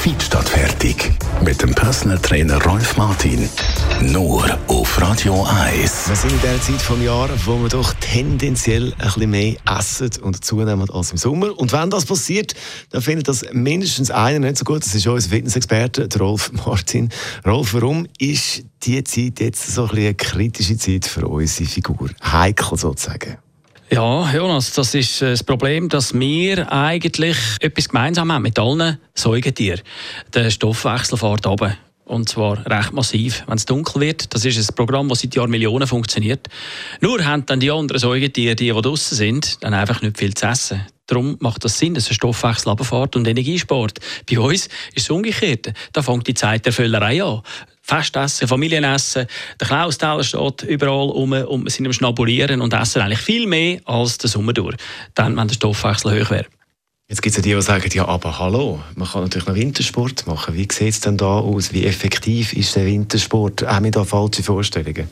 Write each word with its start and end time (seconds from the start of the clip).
Feed 0.00 0.22
statt 0.22 0.48
fertig. 0.48 1.12
Mit 1.44 1.60
dem 1.60 1.74
Personal 1.74 2.18
Trainer 2.20 2.58
Rolf 2.64 2.96
Martin. 2.96 3.50
Nur 4.00 4.58
auf 4.66 4.98
Radio 4.98 5.44
1. 5.44 6.08
Wir 6.08 6.16
sind 6.16 6.32
in 6.32 6.40
der 6.40 6.58
Zeit 6.58 6.76
des 6.76 7.04
Jahres, 7.04 7.46
wo 7.46 7.58
wir 7.60 7.68
doch 7.68 7.92
tendenziell 8.00 8.94
ein 8.94 9.04
bisschen 9.04 9.30
mehr 9.30 9.56
essen 9.66 10.10
und 10.22 10.42
zunehmen 10.42 10.88
als 10.88 11.10
im 11.10 11.18
Sommer. 11.18 11.58
Und 11.58 11.72
wenn 11.74 11.90
das 11.90 12.06
passiert, 12.06 12.54
dann 12.88 13.02
findet 13.02 13.28
das 13.28 13.44
mindestens 13.52 14.10
einer 14.10 14.38
nicht 14.38 14.56
so 14.56 14.64
gut. 14.64 14.82
Das 14.82 14.94
ist 14.94 15.06
unser 15.06 15.28
Fitnessexperte, 15.28 16.08
Rolf 16.18 16.50
Martin. 16.64 17.10
Rolf, 17.44 17.74
warum 17.74 18.06
ist 18.16 18.64
die 18.84 19.04
Zeit 19.04 19.38
jetzt 19.38 19.66
so 19.66 19.82
ein 19.82 19.88
bisschen 19.88 20.04
eine 20.06 20.14
kritische 20.14 20.78
Zeit 20.78 21.04
für 21.04 21.28
unsere 21.28 21.68
Figur? 21.68 22.08
Heikel 22.22 22.78
sozusagen. 22.78 23.36
Ja, 23.92 24.32
Jonas, 24.32 24.72
das 24.72 24.94
ist 24.94 25.20
äh, 25.20 25.30
das 25.30 25.42
Problem, 25.42 25.88
dass 25.88 26.14
wir 26.14 26.70
eigentlich 26.72 27.36
etwas 27.58 27.88
gemeinsam 27.88 28.30
haben 28.30 28.42
mit 28.42 28.56
allen 28.56 29.00
Säugetieren. 29.14 29.80
Der 30.32 30.50
Stoffwechsel 30.50 31.18
fährt 31.18 31.44
runter. 31.44 31.76
Und 32.04 32.28
zwar 32.28 32.64
recht 32.66 32.92
massiv, 32.92 33.42
wenn 33.48 33.56
es 33.56 33.66
dunkel 33.66 34.00
wird. 34.00 34.32
Das 34.32 34.44
ist 34.44 34.58
ein 34.58 34.74
Programm, 34.76 35.08
das 35.08 35.20
seit 35.20 35.34
Jahrmillionen 35.34 35.88
funktioniert. 35.88 36.46
Nur 37.00 37.24
haben 37.24 37.46
dann 37.46 37.58
die 37.58 37.70
anderen 37.72 37.98
Säugetiere, 37.98 38.54
die, 38.54 38.72
die 38.72 38.80
draußen 38.80 39.16
sind, 39.16 39.64
dann 39.64 39.74
einfach 39.74 40.02
nicht 40.02 40.18
viel 40.18 40.34
zu 40.34 40.46
essen. 40.46 40.86
Darum 41.06 41.36
macht 41.40 41.64
das 41.64 41.76
Sinn, 41.76 41.94
dass 41.94 42.08
ein 42.08 42.14
Stoffwechsel 42.14 42.68
runterfährt 42.68 43.16
und 43.16 43.26
Energiesport. 43.26 43.98
Bei 44.30 44.38
uns 44.38 44.66
ist 44.94 45.02
es 45.04 45.10
umgekehrt. 45.10 45.72
Da 45.92 46.02
fängt 46.02 46.28
die 46.28 46.34
Zeit 46.34 46.64
der 46.64 46.72
Völlerei 46.72 47.24
an. 47.24 47.42
Festessen, 47.90 48.46
Familienessen. 48.46 49.26
Der 49.58 49.66
Klausteller 49.66 50.22
steht 50.22 50.62
überall 50.62 51.10
um 51.10 51.32
und 51.32 51.64
wir 51.64 51.70
sind 51.70 51.86
am 51.86 51.92
Schnabulieren 51.92 52.60
und 52.60 52.72
essen 52.72 53.02
eigentlich 53.02 53.20
viel 53.20 53.46
mehr 53.46 53.80
als 53.84 54.18
der 54.18 54.30
Sommer 54.30 54.52
durch. 54.52 54.76
Dann, 55.14 55.36
wenn 55.36 55.48
der 55.48 55.54
Stoffwechsel 55.54 56.12
hoch 56.12 56.30
wäre. 56.30 56.46
Jetzt 57.08 57.22
gibt 57.22 57.36
es 57.36 57.38
ja 57.38 57.42
die, 57.42 57.56
die 57.56 57.62
sagen, 57.62 57.90
ja, 57.92 58.06
aber 58.06 58.38
hallo, 58.38 58.80
man 58.94 59.08
kann 59.08 59.22
natürlich 59.22 59.48
noch 59.48 59.56
Wintersport 59.56 60.28
machen. 60.28 60.54
Wie 60.54 60.68
sieht 60.70 60.94
es 60.94 61.00
denn 61.00 61.16
da 61.16 61.40
aus? 61.40 61.72
Wie 61.72 61.84
effektiv 61.84 62.52
ist 62.52 62.76
der 62.76 62.86
Wintersport? 62.86 63.62
Haben 63.66 63.86
wir 63.86 63.90
da 63.90 64.04
falsche 64.04 64.44
Vorstellungen? 64.44 65.08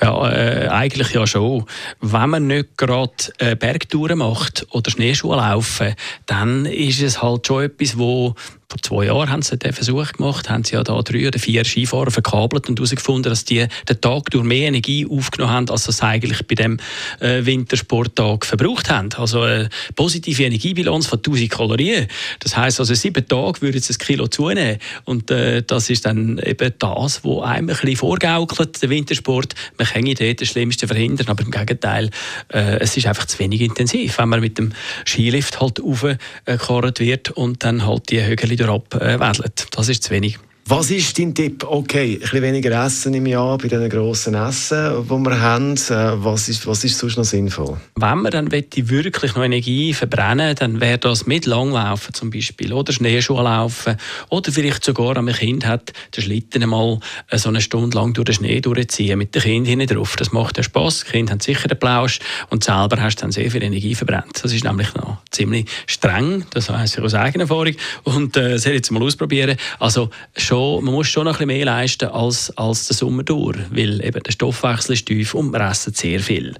Ja, 0.00 0.30
äh, 0.30 0.68
eigentlich 0.68 1.10
ja 1.10 1.26
schon. 1.26 1.64
Wenn 2.00 2.30
man 2.30 2.46
nicht 2.46 2.76
gerade 2.76 3.12
äh, 3.38 3.56
Bergtouren 3.56 4.18
macht 4.18 4.66
oder 4.70 4.90
Schneeschuhe 4.90 5.36
laufen, 5.36 5.94
dann 6.26 6.66
ist 6.66 7.02
es 7.02 7.22
halt 7.22 7.46
schon 7.46 7.64
etwas, 7.64 7.98
wo 7.98 8.34
vor 8.68 8.82
zwei 8.82 9.04
Jahren 9.06 9.30
haben 9.30 9.42
sie 9.42 9.56
den 9.56 9.72
Versuch 9.72 10.12
gemacht, 10.12 10.50
haben 10.50 10.64
sie 10.64 10.74
ja 10.74 10.82
da 10.82 11.00
drei 11.00 11.28
oder 11.28 11.38
vier 11.38 11.64
Skifahrer 11.64 12.10
verkabelt 12.10 12.68
und 12.68 12.78
herausgefunden, 12.78 13.30
dass 13.30 13.44
die 13.44 13.66
den 13.88 14.00
Tag 14.00 14.30
durch 14.30 14.44
mehr 14.44 14.66
Energie 14.66 15.06
aufgenommen 15.08 15.52
haben, 15.52 15.70
als 15.70 15.84
sie 15.84 16.02
eigentlich 16.02 16.44
bei 16.46 16.56
dem 16.56 16.78
äh, 17.20 17.44
Wintersporttag 17.46 18.44
verbraucht 18.44 18.90
haben. 18.90 19.10
Also 19.16 19.42
eine 19.42 19.68
positive 19.94 20.42
Energiebilanz 20.42 21.06
von 21.06 21.18
1000 21.18 21.50
Kalorien. 21.50 22.08
Das 22.40 22.56
heißt 22.56 22.80
also 22.80 22.92
sieben 22.94 23.26
Tage 23.28 23.62
würden 23.62 23.80
sie 23.80 23.92
ein 23.92 23.98
Kilo 23.98 24.26
zunehmen 24.26 24.78
und 25.04 25.30
äh, 25.30 25.62
das 25.62 25.88
ist 25.88 26.04
dann 26.04 26.38
eben 26.38 26.72
das, 26.78 27.24
was 27.24 27.42
einem 27.44 27.68
ein 27.68 27.76
bisschen 27.76 27.96
vorgaukelt, 27.96 28.82
der 28.82 28.90
Wintersport. 28.90 29.54
Man 29.78 29.86
kann 29.86 30.04
dort 30.04 30.40
das 30.40 30.48
Schlimmste 30.48 30.88
verhindern, 30.88 31.28
aber 31.28 31.44
im 31.44 31.52
Gegenteil, 31.52 32.10
äh, 32.52 32.78
es 32.80 32.96
ist 32.96 33.06
einfach 33.06 33.26
zu 33.26 33.38
wenig 33.38 33.60
intensiv, 33.60 34.18
wenn 34.18 34.28
man 34.28 34.40
mit 34.40 34.58
dem 34.58 34.72
Skilift 35.06 35.60
halt 35.60 35.80
aufgekarrt 35.80 36.98
wird 36.98 37.30
und 37.30 37.62
dann 37.62 37.86
halt 37.86 38.10
die 38.10 38.24
Höhe 38.24 38.55
wieder 38.58 38.72
abwedelt. 38.72 39.66
Das 39.72 39.88
ist 39.88 40.02
zu 40.02 40.10
wenig. 40.10 40.38
Was 40.68 40.90
ist 40.90 41.16
dein 41.16 41.32
Tipp? 41.32 41.62
Okay, 41.62 42.14
ein 42.14 42.18
bisschen 42.18 42.42
weniger 42.42 42.84
essen 42.84 43.14
im 43.14 43.26
Jahr 43.26 43.56
bei 43.56 43.68
diesen 43.68 43.88
grossen 43.88 44.34
Essen, 44.34 45.04
die 45.04 45.10
wir 45.10 45.40
haben. 45.40 45.74
Äh, 45.74 46.24
was 46.24 46.48
ist, 46.48 46.66
was 46.66 46.82
ist 46.82 46.98
sonst 46.98 47.16
noch 47.16 47.24
sinnvoll? 47.24 47.76
Wenn 47.94 48.18
man 48.18 48.32
dann 48.32 48.50
wirklich 48.50 49.36
noch 49.36 49.44
Energie 49.44 49.94
verbrennen 49.94 50.56
dann 50.56 50.80
wäre 50.80 50.98
das 50.98 51.24
mit 51.24 51.46
Langlaufen 51.46 52.14
zum 52.14 52.30
Beispiel 52.30 52.72
oder 52.72 52.92
Schneeschuhe 52.92 53.44
laufen 53.44 53.96
oder 54.28 54.50
vielleicht 54.50 54.84
sogar, 54.84 55.14
wenn 55.14 55.26
man 55.26 55.34
ein 55.34 55.38
Kind 55.38 55.64
hat, 55.64 55.92
den 56.16 56.24
Schlitten 56.24 56.64
einmal 56.64 56.98
äh, 57.30 57.38
so 57.38 57.48
eine 57.48 57.60
Stunde 57.60 57.96
lang 57.96 58.12
durch 58.14 58.24
den 58.24 58.34
Schnee 58.34 58.60
durchziehen 58.60 59.20
mit 59.20 59.36
dem 59.36 59.42
Kind 59.42 59.68
hinten 59.68 59.86
drauf. 59.86 60.16
Das 60.16 60.32
macht 60.32 60.56
ja 60.56 60.64
Spass. 60.64 61.04
Die 61.04 61.12
Kinder 61.12 61.30
haben 61.30 61.40
sicher 61.40 61.68
den 61.68 61.78
Plausch 61.78 62.18
und 62.50 62.64
selber 62.64 63.00
hast 63.00 63.18
du 63.18 63.20
dann 63.20 63.30
sehr 63.30 63.52
viel 63.52 63.62
Energie 63.62 63.94
verbrannt. 63.94 64.40
Das 64.42 64.52
ist 64.52 64.64
nämlich 64.64 64.92
ziemlich 65.36 65.66
streng, 65.86 66.44
das 66.50 66.68
weiß 66.68 66.98
ich 66.98 67.04
aus 67.04 67.14
eigener 67.14 67.44
Erfahrung 67.44 67.74
und 68.04 68.36
äh, 68.36 68.50
das 68.50 68.64
jetzt 68.64 68.90
mal 68.90 69.02
ausprobieren. 69.02 69.56
Also 69.78 70.10
schon 70.36 70.84
man 70.84 70.94
muss 70.94 71.08
schon 71.08 71.24
noch 71.24 71.40
ein 71.40 71.46
bisschen 71.46 71.58
mehr 71.58 71.66
leisten 71.66 72.08
als, 72.08 72.56
als 72.56 72.86
der 72.86 72.96
Sommer 72.96 73.22
durch, 73.22 73.58
weil 73.70 74.04
eben 74.04 74.22
der 74.22 74.32
Stoffwechsel 74.32 74.94
ist 74.94 75.06
tief 75.06 75.34
und 75.34 75.52
wir 75.52 75.60
essen 75.60 75.94
sehr 75.94 76.20
viel. 76.20 76.54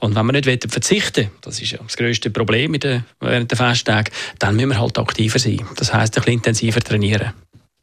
Und 0.00 0.14
wenn 0.14 0.26
wir 0.26 0.32
nicht 0.32 0.70
verzichten 0.70 1.30
das 1.40 1.60
ist 1.60 1.72
ja 1.72 1.78
das 1.82 1.96
grösste 1.96 2.30
Problem 2.30 2.78
der, 2.78 3.04
während 3.20 3.50
der 3.50 3.58
Festtagen, 3.58 4.12
dann 4.38 4.56
müssen 4.56 4.70
wir 4.70 4.80
halt 4.80 4.98
aktiver 4.98 5.38
sein. 5.38 5.60
Das 5.76 5.92
heisst, 5.92 6.16
ein 6.16 6.22
bisschen 6.22 6.34
intensiver 6.34 6.80
trainieren. 6.80 7.32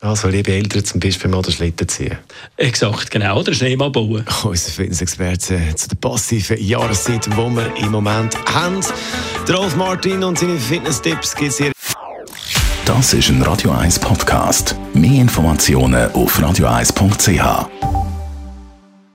Also, 0.03 0.27
liebe 0.27 0.51
Eltern, 0.51 0.83
zum 0.83 0.99
Beispiel 0.99 1.29
mal 1.29 1.41
den 1.41 1.53
Schlitten 1.53 1.87
ziehen. 1.87 2.17
Exakt, 2.57 3.09
genau. 3.09 3.39
Oder 3.39 3.53
Schneemann 3.53 3.93
bauen. 3.93 4.25
Unser 4.43 4.71
Fitnessexperte 4.71 5.75
zu 5.75 5.87
der 5.87 5.95
passiven 5.95 6.61
Jahreszeit, 6.61 7.25
die 7.25 7.31
wir 7.31 7.75
im 7.77 7.91
Moment 7.91 8.35
haben. 8.53 8.81
Rolf 9.51 9.75
Martin 9.75 10.23
und 10.23 10.39
seine 10.39 10.57
Fitness-Tipps 10.57 11.35
gibt 11.35 11.53
hier 11.53 11.73
das 12.85 13.13
ist 13.13 13.29
ein 13.29 13.41
Radio 13.41 13.71
1 13.71 13.97
Podcast. 13.99 14.75
Mehr 14.93 15.21
Informationen 15.21 16.11
auf 16.11 16.37
radio1.ch. 16.37 17.92